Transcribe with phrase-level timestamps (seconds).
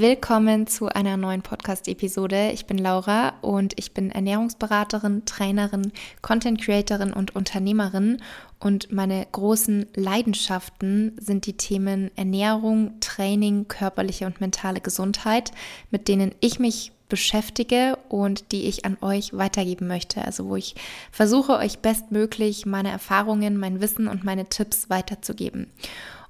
[0.00, 2.52] Willkommen zu einer neuen Podcast-Episode.
[2.52, 5.90] Ich bin Laura und ich bin Ernährungsberaterin, Trainerin,
[6.22, 8.22] Content Creatorin und Unternehmerin.
[8.60, 15.50] Und meine großen Leidenschaften sind die Themen Ernährung, Training, körperliche und mentale Gesundheit,
[15.90, 20.24] mit denen ich mich beschäftige und die ich an euch weitergeben möchte.
[20.24, 20.76] Also wo ich
[21.10, 25.66] versuche, euch bestmöglich meine Erfahrungen, mein Wissen und meine Tipps weiterzugeben.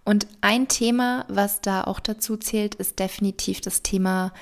[0.08, 4.32] Und ein Thema, was da auch dazu zählt, ist definitiv das Thema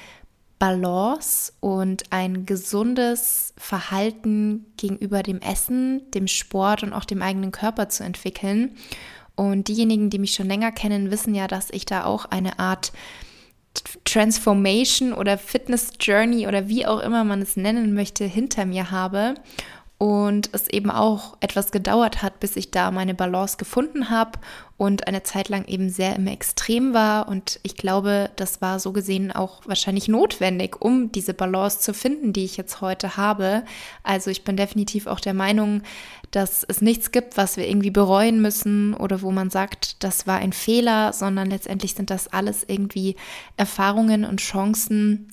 [0.61, 7.89] Balance und ein gesundes Verhalten gegenüber dem Essen, dem Sport und auch dem eigenen Körper
[7.89, 8.77] zu entwickeln.
[9.35, 12.93] Und diejenigen, die mich schon länger kennen, wissen ja, dass ich da auch eine Art
[14.05, 19.35] Transformation oder Fitness Journey oder wie auch immer man es nennen möchte, hinter mir habe
[19.99, 24.39] und es eben auch etwas gedauert hat, bis ich da meine Balance gefunden habe
[24.77, 27.29] und eine Zeit lang eben sehr im Extrem war.
[27.29, 32.35] Und ich glaube, das war so gesehen auch wahrscheinlich notwendig, um diese Balance zu finden,
[32.35, 33.65] die ich jetzt heute habe.
[34.03, 35.83] Also ich bin definitiv auch der Meinung,
[36.31, 40.37] dass es nichts gibt, was wir irgendwie bereuen müssen oder wo man sagt, das war
[40.37, 43.17] ein Fehler, sondern letztendlich sind das alles irgendwie
[43.57, 45.33] Erfahrungen und Chancen,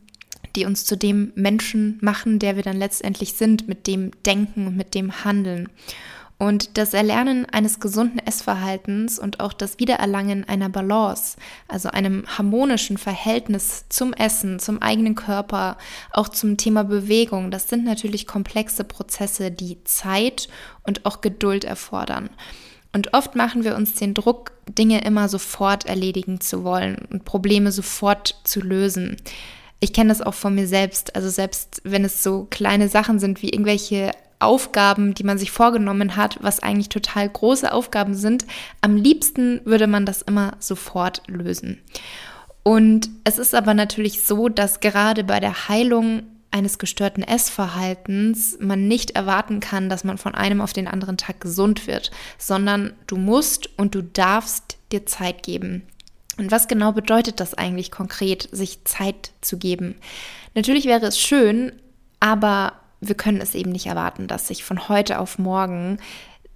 [0.56, 4.78] die uns zu dem Menschen machen, der wir dann letztendlich sind, mit dem Denken und
[4.78, 5.70] mit dem Handeln.
[6.40, 11.38] Und das Erlernen eines gesunden Essverhaltens und auch das Wiedererlangen einer Balance,
[11.68, 15.78] also einem harmonischen Verhältnis zum Essen, zum eigenen Körper,
[16.12, 20.50] auch zum Thema Bewegung, das sind natürlich komplexe Prozesse, die Zeit
[20.84, 22.30] und auch Geduld erfordern.
[22.92, 27.72] Und oft machen wir uns den Druck, Dinge immer sofort erledigen zu wollen und Probleme
[27.72, 29.18] sofort zu lösen
[29.84, 31.16] ich kenne das auch von mir selbst.
[31.16, 36.16] Also selbst wenn es so kleine Sachen sind wie irgendwelche Aufgaben, die man sich vorgenommen
[36.16, 38.46] hat, was eigentlich total große Aufgaben sind,
[38.80, 41.82] am liebsten würde man das immer sofort lösen.
[42.64, 48.88] Und es ist aber natürlich so, dass gerade bei der Heilung eines gestörten Essverhaltens man
[48.88, 53.18] nicht erwarten kann, dass man von einem auf den anderen Tag gesund wird, sondern du
[53.18, 55.84] musst und du darfst dir Zeit geben.
[56.38, 59.96] Und was genau bedeutet das eigentlich konkret, sich Zeit zu geben?
[60.56, 61.72] Natürlich wäre es schön,
[62.20, 66.00] aber wir können es eben nicht erwarten, dass sich von heute auf morgen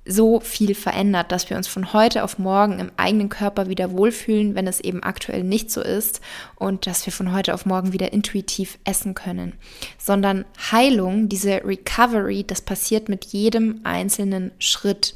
[0.08, 4.56] so viel verändert, dass wir uns von heute auf morgen im eigenen Körper wieder wohlfühlen,
[4.56, 6.22] wenn es eben aktuell nicht so ist
[6.56, 9.54] und dass wir von heute auf morgen wieder intuitiv essen können,
[9.98, 15.14] sondern Heilung, diese Recovery, das passiert mit jedem einzelnen Schritt.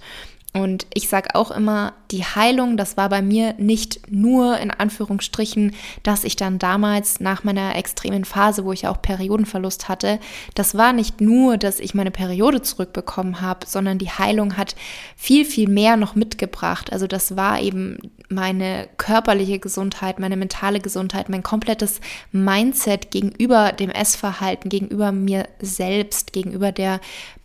[0.54, 5.74] Und ich sage auch immer, die Heilung, das war bei mir nicht nur in Anführungsstrichen,
[6.04, 10.20] dass ich dann damals nach meiner extremen Phase, wo ich auch Periodenverlust hatte,
[10.54, 14.76] das war nicht nur, dass ich meine Periode zurückbekommen habe, sondern die Heilung hat
[15.16, 16.92] viel, viel mehr noch mitgebracht.
[16.92, 17.98] Also das war eben
[18.28, 22.02] meine körperliche Gesundheit, meine mentale Gesundheit, mein komplettes
[22.34, 27.00] Mindset gegenüber dem Essverhalten, gegenüber mir selbst, gegenüber der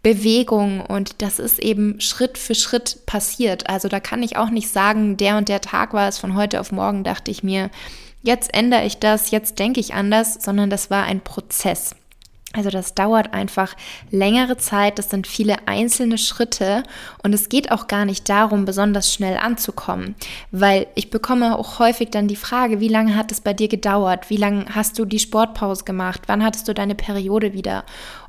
[0.07, 3.69] Bewegung und das ist eben Schritt für Schritt passiert.
[3.69, 6.61] Also da kann ich auch nicht sagen, der und der Tag war es von heute
[6.61, 7.71] auf morgen, dachte ich mir,
[8.23, 11.97] jetzt ändere ich das, jetzt denke ich anders, sondern das war ein Prozess.
[12.53, 13.75] Also das dauert einfach
[14.11, 16.85] längere Zeit, das sind viele einzelne Schritte
[17.23, 20.15] und es geht auch gar nicht darum, besonders schnell anzukommen,
[20.53, 24.31] weil ich bekomme auch häufig dann die Frage, wie lange hat es bei dir gedauert?
[24.31, 26.23] Wie lange hast du die Sportpause gemacht?
[26.29, 27.85] Wann hattest du deine Periode wieder?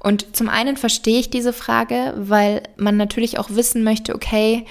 [0.08, 4.66] Und zum einen verstehe ich diese Frage, weil man natürlich auch wissen möchte, okay,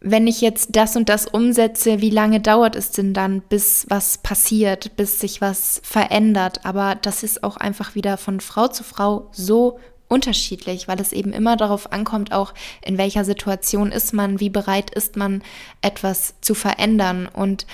[0.00, 4.18] wenn ich jetzt das und das umsetze, wie lange dauert es denn dann, bis was
[4.18, 6.64] passiert, bis sich was verändert?
[6.66, 9.78] Aber das ist auch einfach wieder von Frau zu Frau so
[10.08, 12.52] unterschiedlich, weil es eben immer darauf ankommt, auch
[12.84, 15.44] in welcher Situation ist man, wie bereit ist man,
[15.80, 17.28] etwas zu verändern.
[17.32, 17.68] Und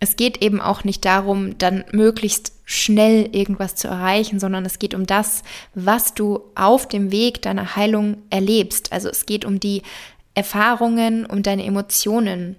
[0.00, 4.92] es geht eben auch nicht darum, dann möglichst schnell irgendwas zu erreichen, sondern es geht
[4.92, 5.42] um das,
[5.74, 8.92] was du auf dem Weg deiner Heilung erlebst.
[8.92, 9.82] Also es geht um die
[10.34, 12.56] Erfahrungen, um deine Emotionen.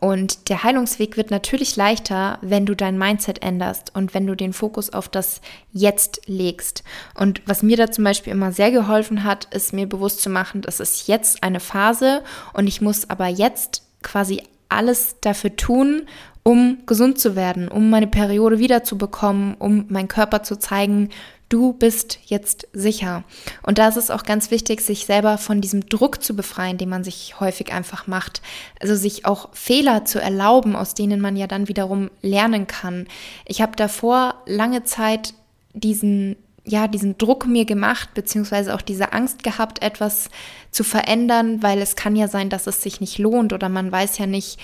[0.00, 4.52] Und der Heilungsweg wird natürlich leichter, wenn du dein Mindset änderst und wenn du den
[4.52, 5.40] Fokus auf das
[5.72, 6.84] Jetzt legst.
[7.16, 10.62] Und was mir da zum Beispiel immer sehr geholfen hat, ist mir bewusst zu machen,
[10.62, 12.22] das ist jetzt eine Phase
[12.52, 14.42] und ich muss aber jetzt quasi
[14.74, 16.02] alles dafür tun,
[16.42, 21.10] um gesund zu werden, um meine Periode wiederzubekommen, um meinen Körper zu zeigen,
[21.52, 23.24] du bist jetzt sicher.
[23.62, 26.88] Und da ist es auch ganz wichtig, sich selber von diesem Druck zu befreien, den
[26.88, 28.40] man sich häufig einfach macht.
[28.80, 33.06] Also sich auch Fehler zu erlauben, aus denen man ja dann wiederum lernen kann.
[33.44, 35.34] Ich habe davor lange Zeit
[35.74, 40.30] diesen ja, diesen Druck mir gemacht, beziehungsweise auch diese Angst gehabt, etwas
[40.70, 44.18] zu verändern, weil es kann ja sein, dass es sich nicht lohnt oder man weiß
[44.18, 44.58] ja nicht,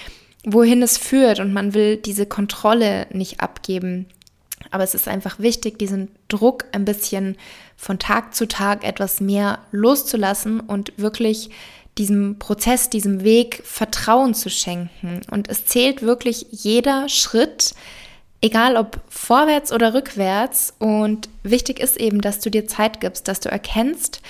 [0.44, 4.06] wohin es führt und man will diese Kontrolle nicht abgeben.
[4.70, 7.36] Aber es ist einfach wichtig, diesen Druck ein bisschen
[7.76, 11.50] von Tag zu Tag etwas mehr loszulassen und wirklich
[11.96, 15.22] diesem Prozess, diesem Weg Vertrauen zu schenken.
[15.30, 17.74] Und es zählt wirklich jeder Schritt,
[18.40, 20.74] egal ob vorwärts oder rückwärts.
[20.78, 24.20] Und wichtig ist eben, dass du dir Zeit gibst, dass du erkennst,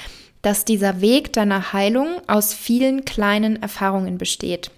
[0.43, 4.71] dass dieser Weg deiner Heilung aus vielen kleinen Erfahrungen besteht,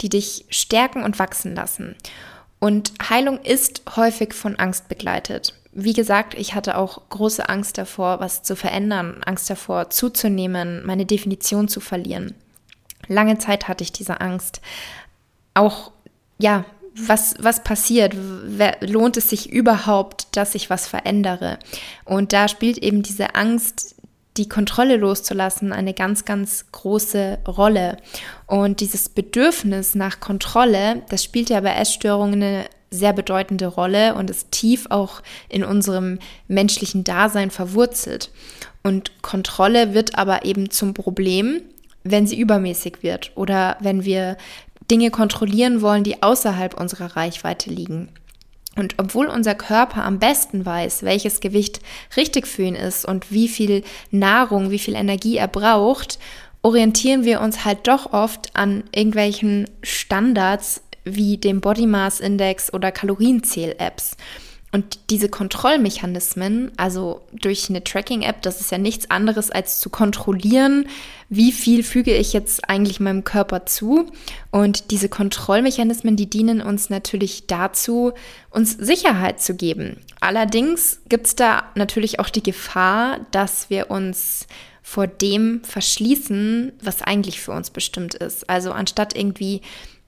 [0.00, 1.96] die dich stärken und wachsen lassen.
[2.58, 5.54] Und Heilung ist häufig von Angst begleitet.
[5.72, 11.06] Wie gesagt, ich hatte auch große Angst davor, was zu verändern, Angst davor zuzunehmen, meine
[11.06, 12.34] Definition zu verlieren.
[13.08, 14.60] Lange Zeit hatte ich diese Angst.
[15.54, 15.92] Auch,
[16.38, 16.64] ja,
[17.06, 18.14] was, was passiert?
[18.80, 21.58] Lohnt es sich überhaupt, dass ich was verändere?
[22.04, 23.96] Und da spielt eben diese Angst,
[24.36, 27.96] die Kontrolle loszulassen, eine ganz, ganz große Rolle.
[28.46, 34.30] Und dieses Bedürfnis nach Kontrolle, das spielt ja bei Essstörungen eine sehr bedeutende Rolle und
[34.30, 36.18] ist tief auch in unserem
[36.48, 38.30] menschlichen Dasein verwurzelt.
[38.82, 41.62] Und Kontrolle wird aber eben zum Problem,
[42.02, 44.36] wenn sie übermäßig wird oder wenn wir
[44.90, 48.08] Dinge kontrollieren wollen, die außerhalb unserer Reichweite liegen.
[48.76, 51.80] Und obwohl unser Körper am besten weiß, welches Gewicht
[52.16, 56.18] richtig für ihn ist und wie viel Nahrung, wie viel Energie er braucht,
[56.62, 62.92] orientieren wir uns halt doch oft an irgendwelchen Standards wie dem Body Mass Index oder
[62.92, 64.16] Kalorienzähl-Apps.
[64.72, 70.86] Und diese Kontrollmechanismen, also durch eine Tracking-App, das ist ja nichts anderes als zu kontrollieren,
[71.28, 74.06] wie viel füge ich jetzt eigentlich meinem Körper zu.
[74.52, 78.12] Und diese Kontrollmechanismen, die dienen uns natürlich dazu,
[78.50, 79.96] uns Sicherheit zu geben.
[80.20, 84.46] Allerdings gibt es da natürlich auch die Gefahr, dass wir uns
[84.82, 88.48] vor dem verschließen, was eigentlich für uns bestimmt ist.
[88.48, 89.62] Also anstatt irgendwie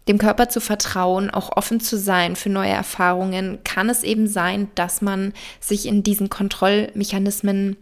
[0.08, 4.68] dem Körper zu vertrauen, auch offen zu sein für neue Erfahrungen, kann es eben sein,
[4.74, 7.76] dass man sich in diesen Kontrollmechanismen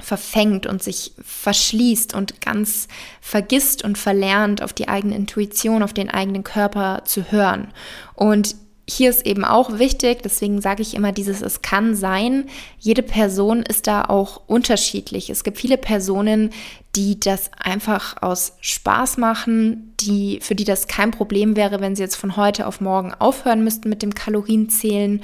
[0.00, 2.88] verfängt und sich verschließt und ganz
[3.20, 7.68] vergisst und verlernt, auf die eigene Intuition, auf den eigenen Körper zu hören.
[8.14, 8.56] Und
[8.88, 12.46] hier ist eben auch wichtig, deswegen sage ich immer dieses, es kann sein,
[12.80, 15.30] jede Person ist da auch unterschiedlich.
[15.30, 16.50] Es gibt viele Personen,
[16.94, 22.02] die das einfach aus Spaß machen, die, für die das kein Problem wäre, wenn sie
[22.02, 25.22] jetzt von heute auf morgen aufhören müssten mit dem Kalorienzählen,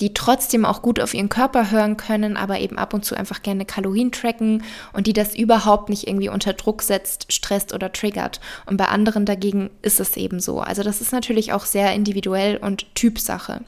[0.00, 3.42] die trotzdem auch gut auf ihren Körper hören können, aber eben ab und zu einfach
[3.42, 4.62] gerne Kalorien tracken
[4.94, 8.40] und die das überhaupt nicht irgendwie unter Druck setzt, stresst oder triggert.
[8.64, 10.60] Und bei anderen dagegen ist es eben so.
[10.60, 13.60] Also das ist natürlich auch sehr individuell und Typsache.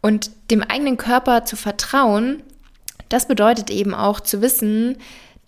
[0.00, 2.42] Und dem eigenen Körper zu vertrauen,
[3.10, 4.96] das bedeutet eben auch zu wissen,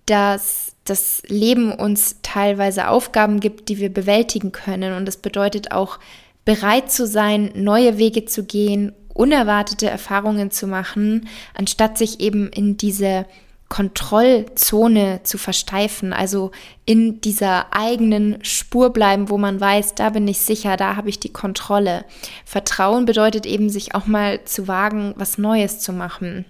[0.06, 4.94] dass das Leben uns teilweise Aufgaben gibt, die wir bewältigen können.
[4.94, 5.98] Und das bedeutet auch,
[6.44, 12.76] bereit zu sein, neue Wege zu gehen, unerwartete Erfahrungen zu machen, anstatt sich eben in
[12.76, 13.26] diese
[13.68, 16.50] Kontrollzone zu versteifen, also
[16.84, 21.20] in dieser eigenen Spur bleiben, wo man weiß, da bin ich sicher, da habe ich
[21.20, 22.04] die Kontrolle.
[22.44, 26.44] Vertrauen bedeutet eben, sich auch mal zu wagen, was Neues zu machen.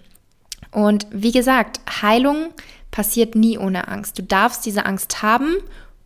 [0.72, 2.48] Und wie gesagt, Heilung
[2.92, 4.16] passiert nie ohne Angst.
[4.18, 5.56] Du darfst diese Angst haben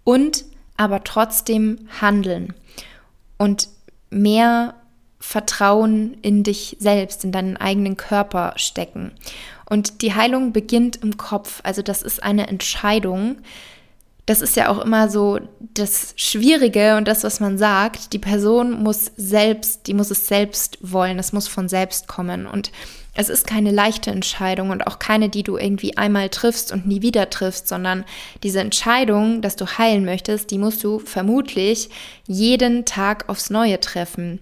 [0.04, 0.46] und
[0.78, 2.54] aber trotzdem handeln
[3.36, 3.68] und
[4.08, 4.74] mehr
[5.18, 9.12] Vertrauen in dich selbst, in deinen eigenen Körper stecken.
[9.68, 11.60] Und die Heilung beginnt im Kopf.
[11.64, 13.38] Also das ist eine Entscheidung.
[14.26, 18.12] Das ist ja auch immer so das Schwierige und das, was man sagt.
[18.12, 21.18] Die Person muss selbst, die muss es selbst wollen.
[21.18, 22.46] Es muss von selbst kommen.
[22.46, 22.70] Und
[23.16, 27.02] es ist keine leichte Entscheidung und auch keine, die du irgendwie einmal triffst und nie
[27.02, 28.04] wieder triffst, sondern
[28.42, 31.88] diese Entscheidung, dass du heilen möchtest, die musst du vermutlich
[32.26, 34.40] jeden Tag aufs Neue treffen.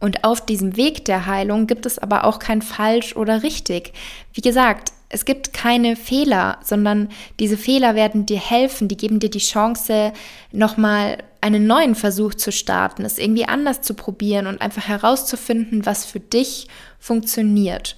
[0.00, 3.92] Und auf diesem Weg der Heilung gibt es aber auch kein falsch oder richtig.
[4.32, 7.08] Wie gesagt, es gibt keine Fehler, sondern
[7.40, 10.12] diese Fehler werden dir helfen, die geben dir die Chance,
[10.52, 16.04] nochmal einen neuen Versuch zu starten, es irgendwie anders zu probieren und einfach herauszufinden, was
[16.04, 16.68] für dich
[17.00, 17.96] funktioniert.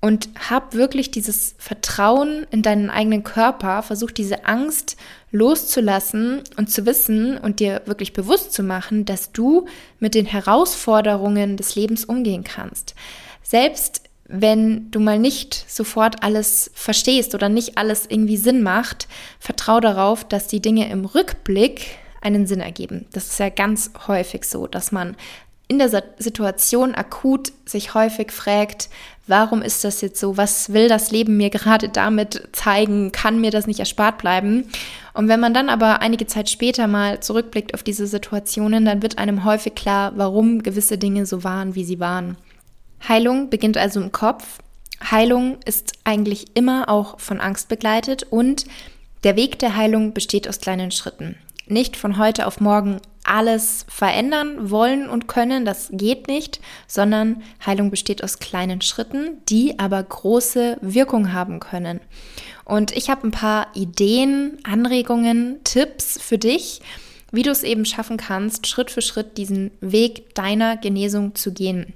[0.00, 4.96] Und hab wirklich dieses Vertrauen in deinen eigenen Körper, versuch diese Angst
[5.32, 9.66] loszulassen und zu wissen und dir wirklich bewusst zu machen, dass du
[9.98, 12.94] mit den Herausforderungen des Lebens umgehen kannst.
[13.42, 19.80] Selbst wenn du mal nicht sofort alles verstehst oder nicht alles irgendwie Sinn macht, vertrau
[19.80, 21.82] darauf, dass die Dinge im Rückblick
[22.20, 23.06] einen Sinn ergeben.
[23.12, 25.16] Das ist ja ganz häufig so, dass man
[25.68, 28.88] in der Situation akut sich häufig fragt,
[29.26, 30.36] warum ist das jetzt so?
[30.36, 33.10] Was will das Leben mir gerade damit zeigen?
[33.10, 34.68] Kann mir das nicht erspart bleiben?
[35.12, 39.18] Und wenn man dann aber einige Zeit später mal zurückblickt auf diese Situationen, dann wird
[39.18, 42.36] einem häufig klar, warum gewisse Dinge so waren, wie sie waren.
[43.06, 44.58] Heilung beginnt also im Kopf.
[45.10, 48.64] Heilung ist eigentlich immer auch von Angst begleitet und
[49.24, 51.36] der Weg der Heilung besteht aus kleinen Schritten.
[51.66, 57.90] Nicht von heute auf morgen alles verändern wollen und können, das geht nicht, sondern Heilung
[57.90, 62.00] besteht aus kleinen Schritten, die aber große Wirkung haben können.
[62.64, 66.80] Und ich habe ein paar Ideen, Anregungen, Tipps für dich,
[67.32, 71.92] wie du es eben schaffen kannst, Schritt für Schritt diesen Weg deiner Genesung zu gehen.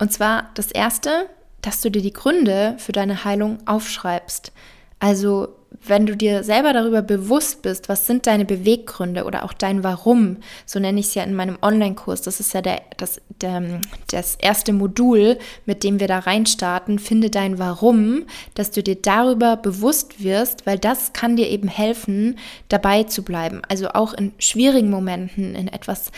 [0.00, 1.28] Und zwar das Erste,
[1.62, 4.50] dass du dir die Gründe für deine Heilung aufschreibst.
[4.98, 5.48] Also
[5.86, 10.38] wenn du dir selber darüber bewusst bist, was sind deine Beweggründe oder auch dein Warum,
[10.66, 13.80] so nenne ich es ja in meinem Online-Kurs, das ist ja der, das, der,
[14.10, 19.56] das erste Modul, mit dem wir da reinstarten, finde dein Warum, dass du dir darüber
[19.56, 22.38] bewusst wirst, weil das kann dir eben helfen,
[22.68, 23.62] dabei zu bleiben.
[23.68, 26.10] Also auch in schwierigen Momenten, in etwas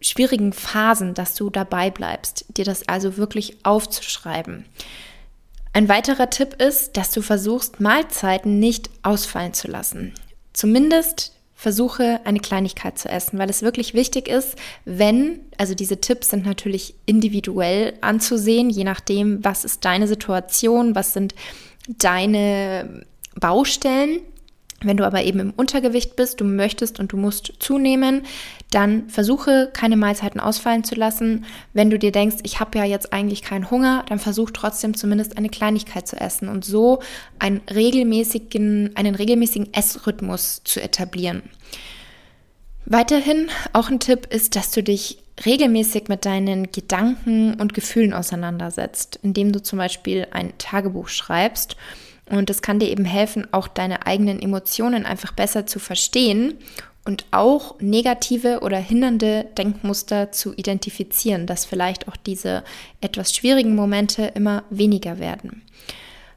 [0.00, 4.64] schwierigen Phasen, dass du dabei bleibst, dir das also wirklich aufzuschreiben.
[5.72, 10.14] Ein weiterer Tipp ist, dass du versuchst, Mahlzeiten nicht ausfallen zu lassen.
[10.52, 16.30] Zumindest versuche eine Kleinigkeit zu essen, weil es wirklich wichtig ist, wenn, also diese Tipps
[16.30, 21.34] sind natürlich individuell anzusehen, je nachdem, was ist deine Situation, was sind
[21.88, 24.20] deine Baustellen.
[24.80, 28.22] Wenn du aber eben im Untergewicht bist, du möchtest und du musst zunehmen,
[28.70, 31.46] dann versuche keine Mahlzeiten ausfallen zu lassen.
[31.72, 35.36] Wenn du dir denkst, ich habe ja jetzt eigentlich keinen Hunger, dann versuch trotzdem zumindest
[35.36, 37.00] eine Kleinigkeit zu essen und so
[37.40, 41.42] einen regelmäßigen, einen regelmäßigen Essrhythmus zu etablieren.
[42.84, 49.18] Weiterhin auch ein Tipp ist, dass du dich regelmäßig mit deinen Gedanken und Gefühlen auseinandersetzt,
[49.22, 51.76] indem du zum Beispiel ein Tagebuch schreibst
[52.36, 56.54] und das kann dir eben helfen, auch deine eigenen Emotionen einfach besser zu verstehen
[57.04, 62.64] und auch negative oder hindernde Denkmuster zu identifizieren, dass vielleicht auch diese
[63.00, 65.62] etwas schwierigen Momente immer weniger werden.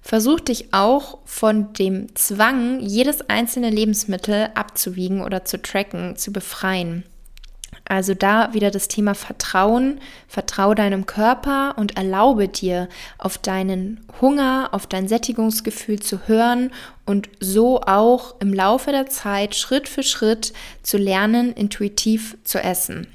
[0.02, 7.04] Versuch dich auch von dem Zwang, jedes einzelne Lebensmittel abzuwiegen oder zu tracken, zu befreien.
[7.86, 10.00] Also da wieder das Thema Vertrauen.
[10.28, 12.88] Vertraue deinem Körper und erlaube dir,
[13.18, 16.72] auf deinen Hunger, auf dein Sättigungsgefühl zu hören
[17.06, 23.08] und so auch im Laufe der Zeit Schritt für Schritt zu lernen, intuitiv zu essen.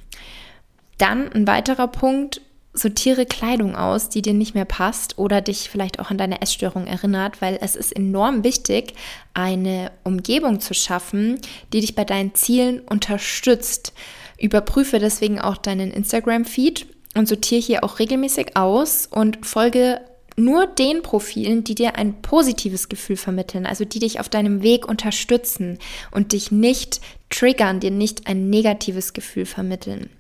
[0.99, 2.41] Dann ein weiterer Punkt,
[2.77, 6.87] sortiere Kleidung aus, die dir nicht mehr passt oder dich vielleicht auch an deine Essstörung
[6.87, 8.95] erinnert, weil es ist enorm wichtig,
[9.35, 11.41] eine Umgebung zu schaffen,
[11.73, 13.93] die dich bei deinen Zielen unterstützt.
[14.39, 20.01] Überprüfe deswegen auch deinen Instagram-Feed und sortiere hier auch regelmäßig aus und folge
[20.37, 24.87] nur den Profilen, die dir ein positives Gefühl vermitteln, also die dich auf deinem Weg
[24.87, 25.79] unterstützen
[26.11, 27.01] und dich nicht
[27.31, 30.11] triggern, dir nicht ein negatives Gefühl vermitteln.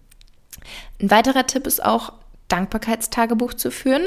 [1.01, 2.13] Ein weiterer Tipp ist auch,
[2.49, 4.05] Dankbarkeitstagebuch zu führen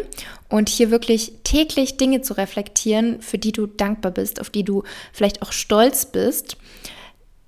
[0.47, 4.83] und hier wirklich täglich Dinge zu reflektieren, für die du dankbar bist, auf die du
[5.11, 6.55] vielleicht auch stolz bist.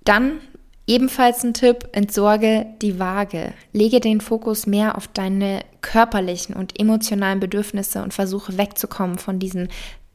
[0.04, 0.42] Dann
[0.92, 3.54] Ebenfalls ein Tipp, entsorge die Waage.
[3.72, 9.70] Lege den Fokus mehr auf deine körperlichen und emotionalen Bedürfnisse und versuche wegzukommen von diesen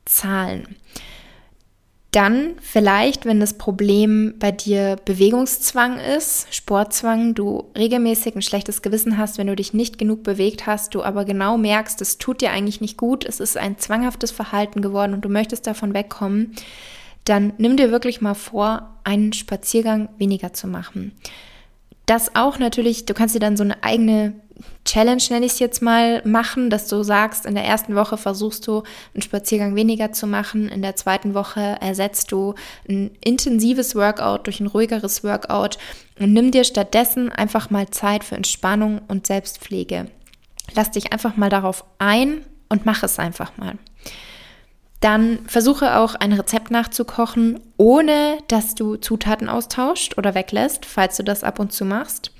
[0.04, 0.76] Zahlen.
[2.10, 9.16] Dann vielleicht, wenn das Problem bei dir Bewegungszwang ist, Sportzwang, du regelmäßig ein schlechtes Gewissen
[9.16, 12.50] hast, wenn du dich nicht genug bewegt hast, du aber genau merkst, es tut dir
[12.50, 16.54] eigentlich nicht gut, es ist ein zwanghaftes Verhalten geworden und du möchtest davon wegkommen,
[17.28, 21.12] dann nimm dir wirklich mal vor, einen Spaziergang weniger zu machen.
[22.06, 24.34] Das auch natürlich, du kannst dir dann so eine eigene
[24.84, 28.66] Challenge, nenne ich es jetzt mal, machen, dass du sagst, in der ersten Woche versuchst
[28.66, 32.54] du einen Spaziergang weniger zu machen, in der zweiten Woche ersetzt du
[32.88, 35.78] ein intensives Workout durch ein ruhigeres Workout
[36.18, 40.06] und nimm dir stattdessen einfach mal Zeit für Entspannung und Selbstpflege.
[40.74, 43.74] Lass dich einfach mal darauf ein und mach es einfach mal.
[45.00, 51.22] Dann versuche auch ein Rezept nachzukochen, ohne dass du Zutaten austauscht oder weglässt, falls du
[51.22, 52.32] das ab und zu machst.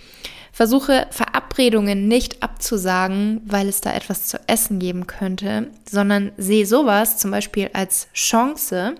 [0.53, 7.19] Versuche Verabredungen nicht abzusagen, weil es da etwas zu essen geben könnte, sondern sehe sowas
[7.19, 8.95] zum Beispiel als Chance.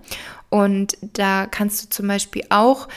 [0.51, 2.89] Und da kannst du zum Beispiel auch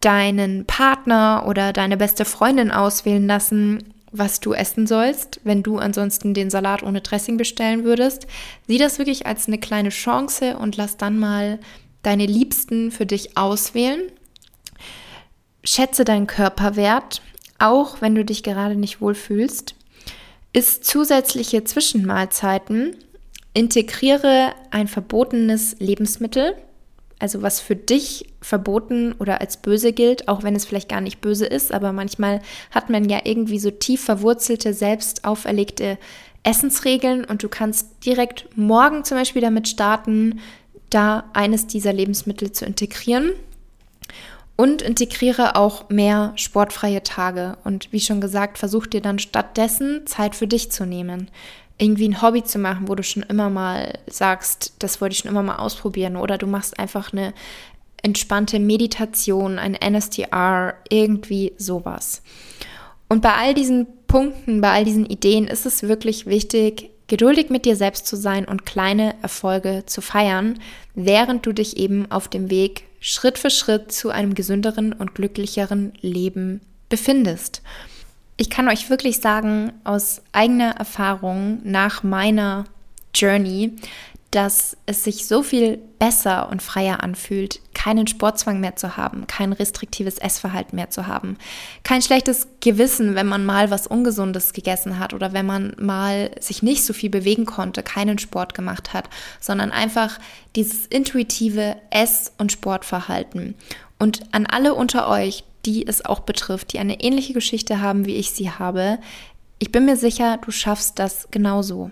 [0.00, 6.34] deinen Partner oder deine beste Freundin auswählen lassen, was du essen sollst, wenn du ansonsten
[6.34, 8.26] den Salat ohne Dressing bestellen würdest.
[8.68, 11.58] Sieh das wirklich als eine kleine Chance und lass dann mal
[12.02, 14.00] deine Liebsten für dich auswählen.
[15.64, 17.22] Schätze deinen Körperwert,
[17.58, 19.74] auch wenn du dich gerade nicht wohlfühlst.
[20.52, 22.96] Isst zusätzliche Zwischenmahlzeiten.
[23.52, 26.54] Integriere ein verbotenes Lebensmittel
[27.18, 31.20] also was für dich verboten oder als böse gilt, auch wenn es vielleicht gar nicht
[31.20, 32.40] böse ist, aber manchmal
[32.70, 35.98] hat man ja irgendwie so tief verwurzelte, selbst auferlegte
[36.42, 40.40] Essensregeln und du kannst direkt morgen zum Beispiel damit starten,
[40.90, 43.32] da eines dieser Lebensmittel zu integrieren.
[44.56, 47.56] Und integriere auch mehr sportfreie Tage.
[47.64, 51.28] Und wie schon gesagt, versuch dir dann stattdessen Zeit für dich zu nehmen.
[51.76, 55.30] Irgendwie ein Hobby zu machen, wo du schon immer mal sagst, das wollte ich schon
[55.30, 56.16] immer mal ausprobieren.
[56.16, 57.34] Oder du machst einfach eine
[58.04, 62.22] entspannte Meditation, ein NSTR, irgendwie sowas.
[63.08, 67.64] Und bei all diesen Punkten, bei all diesen Ideen ist es wirklich wichtig, geduldig mit
[67.64, 70.58] dir selbst zu sein und kleine Erfolge zu feiern,
[70.94, 75.92] während du dich eben auf dem Weg Schritt für Schritt zu einem gesünderen und glücklicheren
[76.00, 77.60] Leben befindest.
[78.38, 82.64] Ich kann euch wirklich sagen, aus eigener Erfahrung nach meiner
[83.14, 83.72] Journey,
[84.30, 89.52] dass es sich so viel besser und freier anfühlt, keinen Sportzwang mehr zu haben, kein
[89.52, 91.36] restriktives Essverhalten mehr zu haben,
[91.82, 96.62] kein schlechtes Gewissen, wenn man mal was Ungesundes gegessen hat oder wenn man mal sich
[96.62, 100.18] nicht so viel bewegen konnte, keinen Sport gemacht hat, sondern einfach
[100.56, 103.54] dieses intuitive Ess- und Sportverhalten.
[103.98, 108.16] Und an alle unter euch, die es auch betrifft, die eine ähnliche Geschichte haben, wie
[108.16, 108.98] ich sie habe,
[109.58, 111.90] ich bin mir sicher, du schaffst das genauso.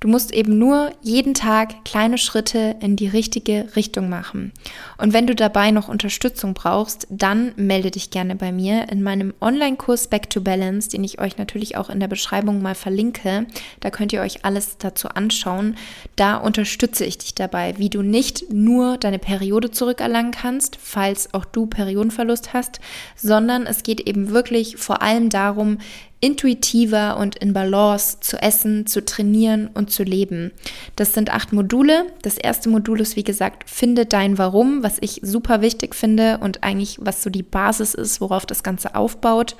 [0.00, 4.52] Du musst eben nur jeden Tag kleine Schritte in die richtige Richtung machen.
[4.96, 9.34] Und wenn du dabei noch Unterstützung brauchst, dann melde dich gerne bei mir in meinem
[9.40, 13.46] Online-Kurs Back to Balance, den ich euch natürlich auch in der Beschreibung mal verlinke.
[13.80, 15.76] Da könnt ihr euch alles dazu anschauen.
[16.14, 21.44] Da unterstütze ich dich dabei, wie du nicht nur deine Periode zurückerlangen kannst, falls auch
[21.44, 22.78] du Periodenverlust hast,
[23.16, 25.78] sondern es geht eben wirklich vor allem darum,
[26.20, 30.52] intuitiver und in Balance zu essen, zu trainieren und zu leben.
[30.96, 32.06] Das sind acht Module.
[32.22, 36.62] Das erste Modul ist, wie gesagt, finde dein Warum, was ich super wichtig finde und
[36.62, 39.56] eigentlich was so die Basis ist, worauf das Ganze aufbaut.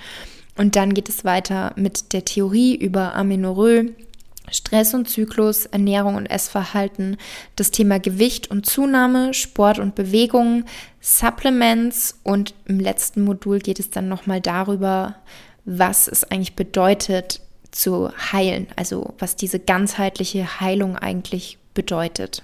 [0.57, 3.95] Und dann geht es weiter mit der Theorie über Amenorrhoe,
[4.51, 7.17] Stress und Zyklus, Ernährung und Essverhalten,
[7.57, 10.65] das Thema Gewicht und Zunahme, Sport und Bewegung,
[11.01, 15.17] Supplements und im letzten Modul geht es dann nochmal darüber,
[15.65, 22.43] was es eigentlich bedeutet zu heilen, also was diese ganzheitliche Heilung eigentlich bedeutet.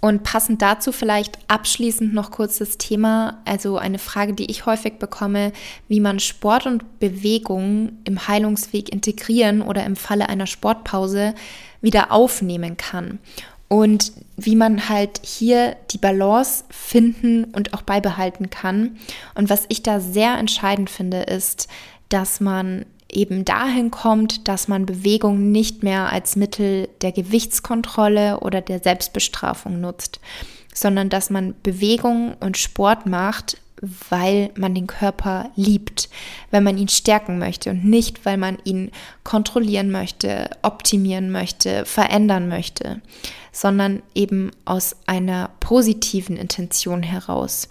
[0.00, 4.98] Und passend dazu vielleicht abschließend noch kurz das Thema, also eine Frage, die ich häufig
[4.98, 5.52] bekomme,
[5.88, 11.34] wie man Sport und Bewegung im Heilungsweg integrieren oder im Falle einer Sportpause
[11.80, 13.18] wieder aufnehmen kann.
[13.68, 18.98] Und wie man halt hier die Balance finden und auch beibehalten kann.
[19.34, 21.66] Und was ich da sehr entscheidend finde, ist,
[22.10, 28.60] dass man eben dahin kommt, dass man Bewegung nicht mehr als Mittel der Gewichtskontrolle oder
[28.60, 30.20] der Selbstbestrafung nutzt,
[30.74, 33.58] sondern dass man Bewegung und Sport macht,
[34.10, 36.08] weil man den Körper liebt,
[36.50, 38.90] weil man ihn stärken möchte und nicht, weil man ihn
[39.22, 43.02] kontrollieren möchte, optimieren möchte, verändern möchte,
[43.52, 47.68] sondern eben aus einer positiven Intention heraus.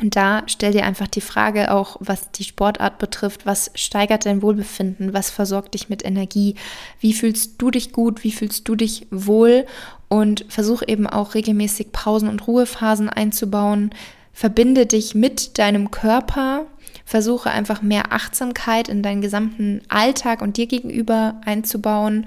[0.00, 4.42] Und da stell dir einfach die Frage auch, was die Sportart betrifft, was steigert dein
[4.42, 6.54] Wohlbefinden, was versorgt dich mit Energie,
[7.00, 9.66] wie fühlst du dich gut, wie fühlst du dich wohl?
[10.08, 13.90] Und versuch eben auch regelmäßig Pausen und Ruhephasen einzubauen.
[14.32, 16.66] Verbinde dich mit deinem Körper,
[17.04, 22.26] versuche einfach mehr Achtsamkeit in deinen gesamten Alltag und dir gegenüber einzubauen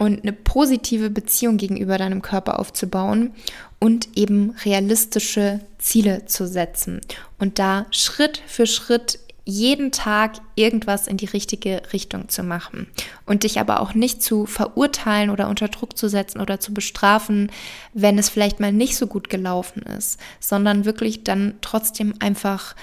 [0.00, 3.34] und eine positive Beziehung gegenüber deinem Körper aufzubauen
[3.78, 7.02] und eben realistische Ziele zu setzen
[7.38, 12.86] und da Schritt für Schritt jeden Tag irgendwas in die richtige Richtung zu machen
[13.26, 17.52] und dich aber auch nicht zu verurteilen oder unter Druck zu setzen oder zu bestrafen,
[17.92, 22.74] wenn es vielleicht mal nicht so gut gelaufen ist, sondern wirklich dann trotzdem einfach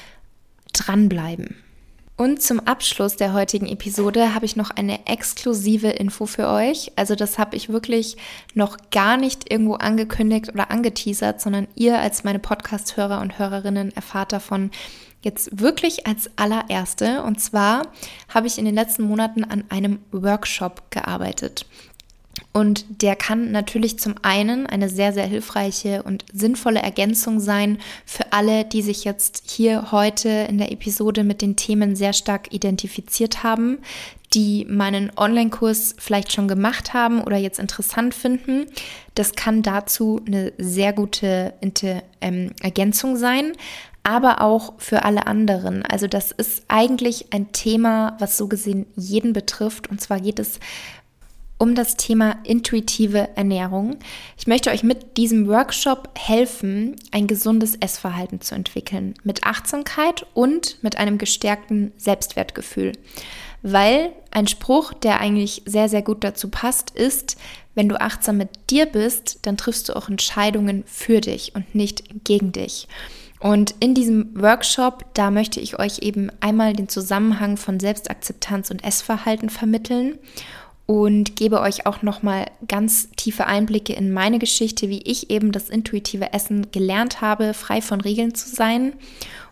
[0.74, 1.56] dranbleiben.
[2.18, 6.92] Und zum Abschluss der heutigen Episode habe ich noch eine exklusive Info für euch.
[6.96, 8.18] Also das habe ich wirklich
[8.56, 14.32] noch gar nicht irgendwo angekündigt oder angeteasert, sondern ihr als meine Podcast-Hörer und Hörerinnen erfahrt
[14.32, 14.72] davon
[15.22, 17.22] jetzt wirklich als allererste.
[17.22, 17.84] Und zwar
[18.30, 21.68] habe ich in den letzten Monaten an einem Workshop gearbeitet.
[22.54, 28.34] Und der kann natürlich zum einen eine sehr, sehr hilfreiche und sinnvolle Ergänzung sein für
[28.34, 33.44] alle, die sich jetzt hier heute in der Episode mit den Themen sehr stark identifiziert
[33.44, 33.80] haben,
[34.34, 38.66] die meinen Online-Kurs vielleicht schon gemacht haben oder jetzt interessant finden.
[39.16, 41.54] Das kann dazu eine sehr gute
[42.22, 43.54] ähm, Ergänzung sein
[44.08, 45.84] aber auch für alle anderen.
[45.84, 49.90] Also das ist eigentlich ein Thema, was so gesehen jeden betrifft.
[49.90, 50.62] Und zwar geht es
[51.58, 53.98] um das Thema intuitive Ernährung.
[54.38, 60.82] Ich möchte euch mit diesem Workshop helfen, ein gesundes Essverhalten zu entwickeln, mit Achtsamkeit und
[60.84, 62.94] mit einem gestärkten Selbstwertgefühl.
[63.64, 67.38] weil ein Spruch, der eigentlich sehr, sehr gut dazu passt, ist,
[67.74, 72.24] wenn du achtsam mit dir bist, dann triffst du auch Entscheidungen für dich und nicht
[72.24, 72.88] gegen dich.
[73.40, 78.84] Und in diesem Workshop, da möchte ich euch eben einmal den Zusammenhang von Selbstakzeptanz und
[78.84, 80.18] Essverhalten vermitteln
[80.88, 85.70] und gebe euch auch nochmal ganz tiefe Einblicke in meine Geschichte, wie ich eben das
[85.70, 88.94] intuitive Essen gelernt habe, frei von Regeln zu sein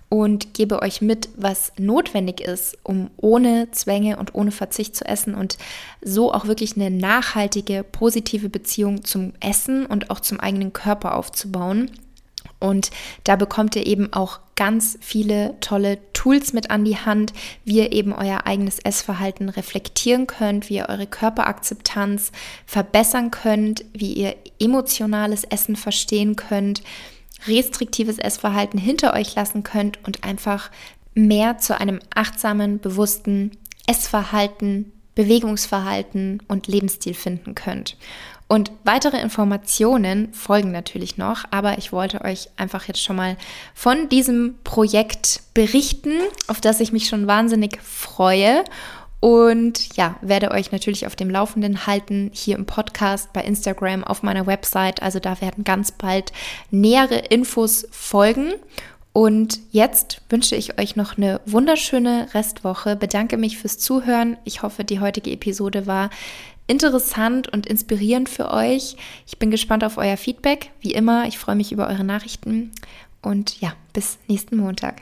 [0.09, 5.35] und gebe euch mit, was notwendig ist, um ohne Zwänge und ohne Verzicht zu essen
[5.35, 5.57] und
[6.01, 11.91] so auch wirklich eine nachhaltige, positive Beziehung zum Essen und auch zum eigenen Körper aufzubauen.
[12.60, 12.91] Und
[13.23, 17.34] da bekommt ihr eben auch ganz viele tolle Tools mit an die Hand,
[17.65, 22.31] wie ihr eben euer eigenes Essverhalten reflektieren könnt, wie ihr eure Körperakzeptanz
[22.65, 26.81] verbessern könnt, wie ihr emotionales Essen verstehen könnt,
[27.47, 30.71] restriktives Essverhalten hinter euch lassen könnt und einfach
[31.13, 33.51] mehr zu einem achtsamen, bewussten
[33.88, 37.97] Essverhalten, Bewegungsverhalten und Lebensstil finden könnt.
[38.47, 43.38] Und weitere Informationen folgen natürlich noch, aber ich wollte euch einfach jetzt schon mal
[43.73, 46.13] von diesem Projekt berichten,
[46.47, 48.63] auf das ich mich schon wahnsinnig freue.
[49.19, 54.21] Und ja, werde euch natürlich auf dem Laufenden halten, hier im Podcast, bei Instagram, auf
[54.21, 55.01] meiner Website.
[55.01, 56.31] Also da werden ganz bald
[56.69, 58.53] nähere Infos folgen.
[59.13, 62.95] Und jetzt wünsche ich euch noch eine wunderschöne Restwoche.
[62.95, 64.38] Bedanke mich fürs Zuhören.
[64.43, 66.12] Ich hoffe, die heutige Episode war
[66.67, 68.95] interessant und inspirierend für euch.
[69.28, 70.71] Ich bin gespannt auf euer Feedback.
[70.80, 72.71] Wie immer, ich freue mich über eure Nachrichten.
[73.21, 75.01] Und ja, bis nächsten Montag.